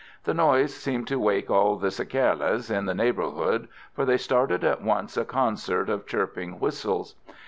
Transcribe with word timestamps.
The 0.23 0.33
noise 0.33 0.73
seemed 0.73 1.05
to 1.09 1.19
wake 1.19 1.51
all 1.51 1.75
the 1.75 1.91
cicalas 1.91 2.71
in 2.71 2.87
the 2.87 2.95
neighbourhood, 2.95 3.67
for 3.93 4.03
they 4.03 4.17
started 4.17 4.63
at 4.63 4.81
once 4.81 5.15
a 5.15 5.25
concert 5.25 5.89
of 5.89 6.07
chirping 6.07 6.59
whistles. 6.59 7.13